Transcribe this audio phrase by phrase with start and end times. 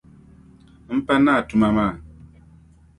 [0.95, 1.93] M-pa naai tuma maa.